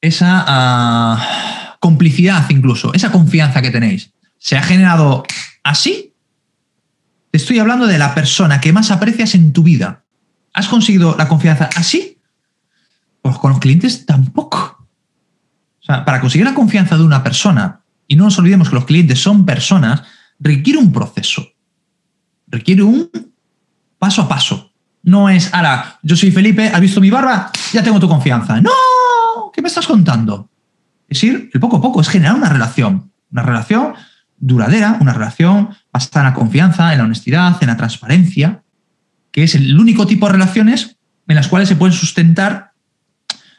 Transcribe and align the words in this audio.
esa 0.00 0.44
ah, 0.46 1.76
complicidad 1.80 2.48
incluso, 2.50 2.92
esa 2.94 3.12
confianza 3.12 3.62
que 3.62 3.70
tenéis, 3.70 4.12
se 4.38 4.56
ha 4.56 4.62
generado 4.62 5.24
así, 5.62 6.14
te 7.30 7.38
estoy 7.38 7.58
hablando 7.58 7.86
de 7.86 7.98
la 7.98 8.14
persona 8.14 8.60
que 8.60 8.72
más 8.72 8.90
aprecias 8.90 9.34
en 9.34 9.52
tu 9.52 9.62
vida. 9.62 10.02
¿Has 10.52 10.66
conseguido 10.66 11.14
la 11.16 11.28
confianza 11.28 11.70
así? 11.76 12.18
Pues 13.22 13.38
con 13.38 13.50
los 13.50 13.60
clientes 13.60 14.04
tampoco. 14.04 14.88
O 15.80 15.84
sea, 15.84 16.04
para 16.04 16.20
conseguir 16.20 16.46
la 16.46 16.54
confianza 16.54 16.96
de 16.96 17.04
una 17.04 17.22
persona, 17.22 17.82
y 18.08 18.16
no 18.16 18.24
nos 18.24 18.38
olvidemos 18.38 18.68
que 18.68 18.74
los 18.74 18.84
clientes 18.84 19.20
son 19.20 19.46
personas, 19.46 20.02
requiere 20.40 20.78
un 20.78 20.92
proceso. 20.92 21.46
Requiere 22.48 22.82
un 22.82 23.08
paso 23.98 24.22
a 24.22 24.28
paso. 24.28 24.72
No 25.02 25.28
es, 25.28 25.54
ahora, 25.54 25.98
yo 26.02 26.16
soy 26.16 26.32
Felipe, 26.32 26.68
has 26.68 26.80
visto 26.80 27.00
mi 27.00 27.10
barba, 27.10 27.52
ya 27.72 27.82
tengo 27.82 28.00
tu 28.00 28.08
confianza. 28.08 28.60
No, 28.60 28.70
¿qué 29.60 29.62
me 29.62 29.68
estás 29.68 29.86
contando? 29.86 30.48
Es 31.06 31.22
ir 31.22 31.50
el 31.52 31.60
poco 31.60 31.76
a 31.76 31.82
poco, 31.82 32.00
es 32.00 32.08
generar 32.08 32.34
una 32.34 32.48
relación. 32.48 33.12
Una 33.30 33.42
relación 33.42 33.92
duradera, 34.38 34.96
una 35.02 35.12
relación 35.12 35.68
basada 35.92 36.26
en 36.26 36.32
la 36.32 36.34
confianza, 36.34 36.92
en 36.92 36.98
la 36.98 37.04
honestidad, 37.04 37.58
en 37.60 37.66
la 37.68 37.76
transparencia, 37.76 38.62
que 39.30 39.42
es 39.42 39.54
el 39.54 39.78
único 39.78 40.06
tipo 40.06 40.26
de 40.26 40.32
relaciones 40.32 40.96
en 41.28 41.36
las 41.36 41.48
cuales 41.48 41.68
se 41.68 41.76
pueden 41.76 41.94
sustentar 41.94 42.72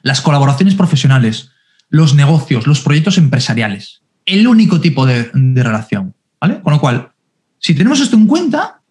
las 0.02 0.22
colaboraciones 0.22 0.74
profesionales, 0.74 1.52
los 1.90 2.16
negocios, 2.16 2.66
los 2.66 2.82
proyectos 2.82 3.20
empresariales. 3.20 4.02
El 4.26 4.48
único 4.48 4.82
tipo 4.82 5.05
de, 5.05 5.30
relación. 5.34 6.16
¿Vale? 6.40 6.62
Con 6.62 6.74
lo 6.74 6.80
cual, 6.80 7.12
si 7.60 7.76
tenemos 7.76 7.99
esto 7.99 8.16
en 8.16 8.26
cuenta, 8.26 8.82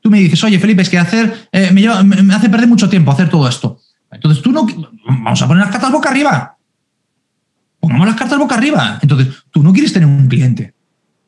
tú 0.00 0.08
me 0.08 0.18
dices, 0.18 0.42
oye, 0.44 0.58
Felipe, 0.58 0.80
es 0.80 0.88
que 0.88 0.98
hacer, 0.98 1.46
eh, 1.52 1.70
me, 1.72 2.34
hace 2.34 2.48
perder 2.48 2.68
mucho 2.68 2.88
tiempo 2.88 3.12
hacer 3.12 3.28
todo 3.28 3.46
esto. 3.46 3.78
Entonces 4.10 4.42
tú 4.42 4.50
no. 4.50 4.66
Vamos 5.06 5.42
a 5.42 5.46
poner 5.46 5.64
las 5.64 5.72
cartas 5.72 5.92
boca 5.92 6.08
arriba. 6.08 6.53
Pongamos 7.94 8.12
las 8.12 8.18
cartas 8.18 8.38
boca 8.40 8.56
arriba. 8.56 8.98
Entonces, 9.00 9.28
tú 9.52 9.62
no 9.62 9.72
quieres 9.72 9.92
tener 9.92 10.08
un 10.08 10.26
cliente. 10.26 10.74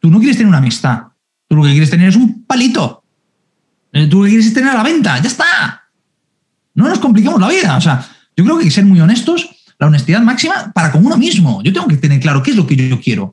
Tú 0.00 0.10
no 0.10 0.18
quieres 0.18 0.36
tener 0.36 0.48
una 0.48 0.58
amistad. 0.58 1.04
Tú 1.46 1.54
lo 1.54 1.62
que 1.62 1.70
quieres 1.70 1.90
tener 1.90 2.08
es 2.08 2.16
un 2.16 2.44
palito. 2.44 3.04
Eh, 3.92 4.08
tú 4.08 4.18
lo 4.18 4.24
que 4.24 4.30
quieres 4.30 4.48
es 4.48 4.52
tener 4.52 4.70
a 4.70 4.74
la 4.74 4.82
venta. 4.82 5.16
¡Ya 5.20 5.28
está! 5.28 5.84
No 6.74 6.88
nos 6.88 6.98
compliquemos 6.98 7.40
la 7.40 7.48
vida. 7.48 7.76
O 7.76 7.80
sea, 7.80 8.04
yo 8.36 8.42
creo 8.42 8.56
que 8.56 8.62
hay 8.62 8.68
que 8.68 8.74
ser 8.74 8.84
muy 8.84 9.00
honestos, 9.00 9.48
la 9.78 9.86
honestidad 9.86 10.22
máxima 10.22 10.72
para 10.74 10.90
con 10.90 11.06
uno 11.06 11.16
mismo. 11.16 11.62
Yo 11.62 11.72
tengo 11.72 11.86
que 11.86 11.98
tener 11.98 12.18
claro 12.18 12.42
qué 12.42 12.50
es 12.50 12.56
lo 12.56 12.66
que 12.66 12.74
yo 12.74 13.00
quiero. 13.00 13.32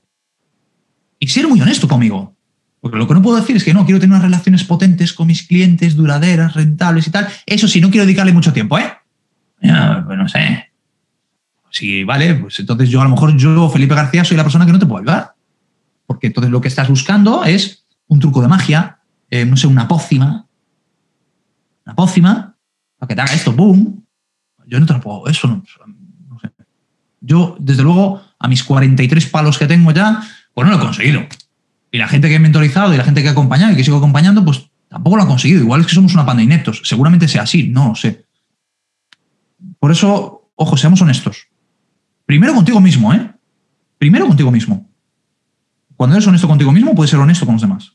Y 1.17 1.27
ser 1.27 1.47
muy 1.47 1.59
honesto 1.59 1.87
conmigo. 1.87 2.35
Porque 2.81 2.99
lo 2.99 3.07
que 3.07 3.15
no 3.15 3.23
puedo 3.23 3.37
decir 3.37 3.55
es 3.55 3.63
que 3.63 3.73
no, 3.73 3.83
quiero 3.83 3.99
tener 3.99 4.11
unas 4.11 4.25
relaciones 4.25 4.63
potentes 4.63 5.11
con 5.11 5.25
mis 5.25 5.41
clientes, 5.41 5.95
duraderas, 5.95 6.53
rentables 6.53 7.07
y 7.07 7.09
tal. 7.09 7.27
Eso 7.47 7.67
sí, 7.67 7.81
no 7.81 7.89
quiero 7.89 8.05
dedicarle 8.05 8.31
mucho 8.31 8.53
tiempo, 8.53 8.77
¿eh? 8.77 8.93
pues 9.59 10.19
no 10.19 10.29
sé. 10.29 10.72
Sí, 11.73 12.03
vale, 12.03 12.35
pues 12.35 12.59
entonces 12.59 12.87
yo 12.87 13.01
a 13.01 13.03
lo 13.03 13.09
mejor 13.09 13.35
yo, 13.35 13.67
Felipe 13.67 13.95
García, 13.95 14.23
soy 14.23 14.37
la 14.37 14.43
persona 14.43 14.63
que 14.63 14.71
no 14.71 14.77
te 14.77 14.85
puedo 14.85 15.01
ayudar. 15.01 15.33
Porque 16.05 16.27
entonces 16.27 16.51
lo 16.51 16.61
que 16.61 16.67
estás 16.67 16.87
buscando 16.87 17.43
es 17.43 17.83
un 18.05 18.19
truco 18.19 18.43
de 18.43 18.47
magia, 18.47 18.99
eh, 19.31 19.43
no 19.43 19.57
sé, 19.57 19.65
una 19.65 19.87
pócima. 19.87 20.45
Una 21.83 21.95
pócima, 21.95 22.55
para 22.99 23.07
que 23.07 23.15
te 23.15 23.21
haga 23.21 23.33
esto, 23.33 23.53
¡boom! 23.53 24.05
Yo 24.67 24.79
no 24.79 24.85
te 24.85 24.93
lo 24.93 25.01
puedo, 25.01 25.25
eso 25.25 25.47
no, 25.47 25.63
no 26.29 26.39
sé. 26.39 26.51
Yo, 27.21 27.57
desde 27.59 27.81
luego, 27.81 28.21
a 28.37 28.47
mis 28.47 28.63
43 28.63 29.25
palos 29.29 29.57
que 29.57 29.65
tengo 29.65 29.91
ya, 29.91 30.21
pues 30.53 30.67
no 30.67 30.75
lo 30.75 30.79
he 30.79 30.85
conseguido. 30.85 31.25
Y 31.91 31.97
la 31.97 32.07
gente 32.07 32.29
que 32.29 32.35
he 32.35 32.39
mentorizado 32.39 32.93
y 32.93 32.97
la 32.97 33.03
gente 33.03 33.23
que 33.23 33.29
he 33.29 33.31
acompañado 33.31 33.73
y 33.73 33.75
que 33.75 33.83
sigo 33.83 33.97
acompañando, 33.97 34.45
pues 34.45 34.69
tampoco 34.89 35.17
lo 35.17 35.23
ha 35.23 35.27
conseguido. 35.27 35.61
Igual 35.61 35.81
es 35.81 35.87
que 35.87 35.95
somos 35.95 36.13
una 36.13 36.23
panda 36.23 36.41
de 36.41 36.45
ineptos. 36.45 36.83
Seguramente 36.83 37.27
sea 37.27 37.41
así, 37.41 37.67
no 37.67 37.89
lo 37.89 37.95
sé. 37.95 38.25
Por 39.79 39.91
eso, 39.91 40.51
ojo, 40.53 40.77
seamos 40.77 41.01
honestos. 41.01 41.47
Primero 42.33 42.55
contigo 42.55 42.81
mismo, 42.81 43.13
¿eh? 43.13 43.31
Primero 43.97 44.27
contigo 44.27 44.51
mismo. 44.51 44.89
Cuando 45.95 46.15
eres 46.15 46.27
honesto 46.27 46.47
contigo 46.47 46.71
mismo, 46.71 46.95
puedes 46.95 47.11
ser 47.11 47.19
honesto 47.19 47.45
con 47.45 47.55
los 47.55 47.61
demás. 47.61 47.93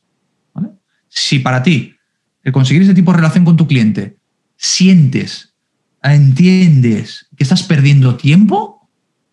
Si 1.08 1.38
para 1.38 1.62
ti 1.62 1.94
el 2.42 2.52
conseguir 2.52 2.82
ese 2.82 2.94
tipo 2.94 3.10
de 3.10 3.16
relación 3.16 3.44
con 3.44 3.56
tu 3.56 3.66
cliente 3.66 4.18
sientes, 4.56 5.54
entiendes 6.02 7.26
que 7.36 7.42
estás 7.42 7.62
perdiendo 7.62 8.16
tiempo, 8.16 8.88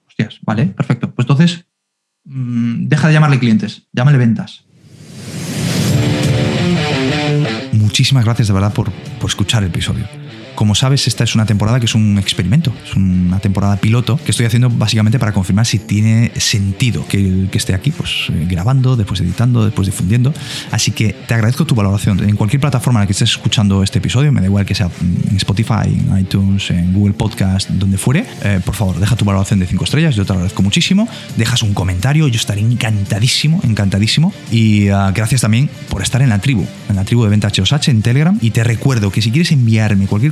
hostias, 0.07 0.40
vale, 0.41 0.68
perfecto. 0.68 1.13
Pues 1.13 1.25
entonces 1.25 1.66
Mm, 2.25 2.88
deja 2.88 3.07
de 3.07 3.13
llamarle 3.13 3.40
clientes, 3.40 3.84
llámale 3.94 4.18
ventas. 4.18 4.66
Muchísimas 7.72 8.25
gracias 8.25 8.47
de 8.47 8.53
verdad 8.53 8.74
por, 8.74 8.91
por 8.91 9.30
escuchar 9.30 9.63
el 9.63 9.69
episodio. 9.69 10.07
Como 10.56 10.74
sabes, 10.74 11.08
esta 11.08 11.24
es 11.24 11.36
una 11.36 11.46
temporada 11.46 11.80
que 11.80 11.86
es 11.86 11.96
un 11.96 12.18
experimento, 12.18 12.74
es 12.84 12.96
una 12.96 13.40
temporada 13.40 13.78
piloto 13.78 14.18
que 14.24 14.32
estoy 14.32 14.46
haciendo 14.46 14.70
básicamente 14.70 15.20
para 15.20 15.34
confirmar 15.34 15.66
si 15.66 15.80
tiene 15.80 16.32
sentido 16.38 17.06
que, 17.08 17.50
esté 17.54 17.74
aquí, 17.74 17.92
pues 17.92 18.28
eh, 18.30 18.46
grabando, 18.50 18.96
después 18.96 19.22
editando, 19.22 19.64
después 19.66 19.86
difundiendo. 19.86 20.34
Así 20.72 20.92
que 20.92 21.14
te 21.14 21.34
agradezco 21.34 21.66
tu 21.66 21.76
valoración. 21.76 22.22
En 22.28 22.36
cualquier 22.36 22.60
plataforma 22.60 23.00
en 23.00 23.04
la 23.04 23.08
que 23.08 23.14
estés 23.14 23.32
escuchando 23.32 23.84
este 23.84 24.00
episodio, 24.00 24.32
me 24.32 24.42
da 24.42 24.48
igual 24.48 24.66
que 24.66 24.76
sea 24.76 24.90
en 25.02 25.36
Spotify, 25.38 25.88
en 25.88 26.18
iTunes, 26.18 26.70
en 26.72 26.94
Google 26.94 27.14
Podcast, 27.14 27.70
donde 27.70 27.98
fuere, 27.98 28.26
eh, 28.44 28.60
por 28.64 28.76
favor, 28.76 29.00
deja 29.00 29.16
tu 29.16 29.26
valoración 29.26 29.60
de 29.60 29.68
5 29.68 29.84
estrellas, 29.84 30.16
yo 30.16 30.26
te 30.26 30.34
agradezco 30.34 30.62
muchísimo. 30.62 31.08
Dejas 31.38 31.64
un 31.64 31.74
comentario, 31.74 32.28
yo 32.28 32.38
estaré 32.38 32.62
encantadísimo, 32.62 33.60
encantadísimo. 33.64 34.34
Y 34.52 34.90
ah, 34.90 35.12
gracias 35.14 35.42
también 35.42 35.70
por 35.90 36.02
estar 36.02 36.22
en 36.22 36.30
la 36.30 36.40
tribu, 36.40 36.66
en 36.90 36.96
la 36.96 37.04
tribu 37.04 37.24
de 37.24 37.30
Venta 37.30 37.50
HOSH 37.50 37.90
en 37.90 38.02
Telegram. 38.02 38.38
Y 38.42 38.52
te 38.52 38.64
recuerdo 38.64 39.12
que 39.12 39.22
si 39.22 39.32
quieres 39.32 39.52
enviarme 39.52 40.08
cualquier 40.08 40.32